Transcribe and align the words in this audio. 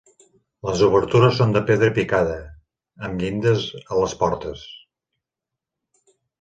Les 0.69 0.79
obertures 0.87 1.37
són 1.41 1.53
de 1.57 1.61
pedra 1.67 1.91
picada, 1.99 2.39
amb 3.09 3.23
llindes 3.27 3.69
a 3.85 4.01
les 4.03 4.19
portes. 4.25 4.67